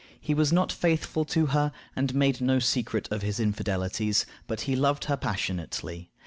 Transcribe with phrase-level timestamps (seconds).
[0.19, 4.75] He was not faithful to her, and made no secret of his infidelities, but he
[4.75, 6.09] loved her passionately.